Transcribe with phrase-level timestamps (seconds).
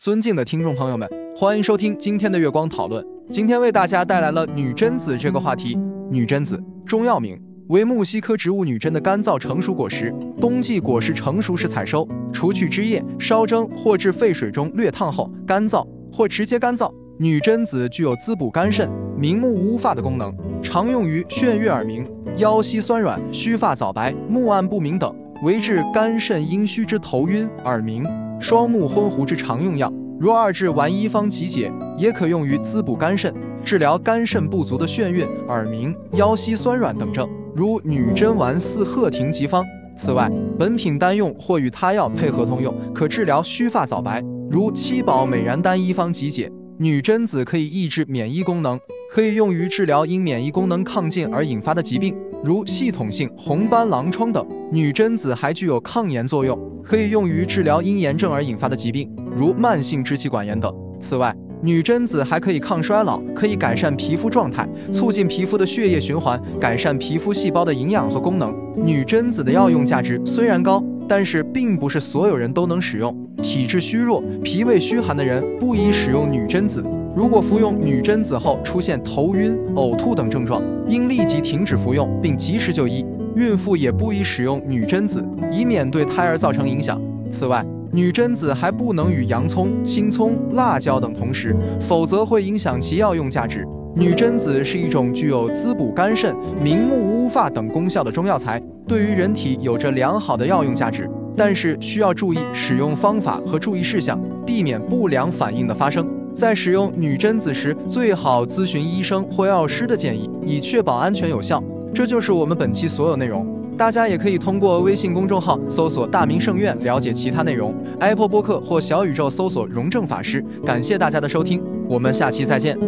[0.00, 1.06] 尊敬的听众朋友们，
[1.36, 3.06] 欢迎收听今天的月光讨论。
[3.28, 5.78] 今天为大家带来了女贞子这个话题。
[6.10, 7.38] 女贞子，中药名，
[7.68, 10.10] 为木犀科植物女贞的干燥成熟果实。
[10.40, 16.90] 冬季果实成熟时采收，除去枝叶，烧蒸或至沸水中略烫后干燥，或直接干燥。
[17.18, 28.06] 女贞子具有滋补肝肾、明目乌发的功能，常用于眩晕耳鸣、腰膝酸软、须发早白、目暗不明等，为治肝肾阴虚之头晕、耳鸣、
[28.38, 29.90] 双目昏糊之常用药。
[30.18, 33.32] 如二至丸一方集解，也可用于滋补肝肾，
[33.64, 37.26] 治疗肝肾不足的眩晕、耳鸣、腰膝酸软等症。
[37.56, 39.64] 如女贞丸四鹤亭集方。
[39.96, 44.22] 此外，本品单用或与他药配合通用，可治疗须发早白。
[44.50, 46.52] 如七宝美然丹一方集解。
[46.76, 48.78] 女贞子可以抑制免疫功能，
[49.12, 54.46] 可以用于治疗因免疫功能亢进而引发的疾病，如系统性红斑狼疮等。
[54.70, 59.10] 女贞子还具有抗炎作用，可以用于治疗因炎症而引发的疾病。
[59.34, 60.72] 如慢性支气管炎等。
[61.00, 68.56] 此外，女贞子还可以抗衰老，可以改善皮肤状态，促进皮肤的血液循环，改善皮肤细胞的营养和功能。
[68.76, 73.12] 女贞子的药用价值虽然高，但是并不是所有人都能使用。
[73.42, 76.84] 体质虚弱、脾胃虚寒的人不宜使用女贞子。
[77.14, 83.04] 如果服用女贞子后出现头晕、呕吐等症状，应立即停止服用并及时就医。
[83.34, 87.00] 孕妇也不宜使用女贞子，以免对胎儿造成影响。
[87.30, 93.66] 此外，女贞子还不能与洋葱、青葱、辣椒等同食，否则会影响其药用价值。
[93.96, 106.06] 女贞子是一种具有滋补肝肾、明目乌发等功效的中药材，对于人体有着良好的药用价值，但是需要注意使用方法和注意事项，避免不良反应的发生。
[106.34, 111.62] 在使用女贞子时，最好咨询医生或药师的建议，以确保安全有效。
[111.92, 113.46] 这就是我们本期所有内容。
[113.76, 120.44] 大家也可以通过微信公众号搜索“大明圣院”了解其他内容，Apple 播客或小宇宙搜索“荣正法师”。
[120.66, 122.78] 感谢大家的收听，我们下期再见。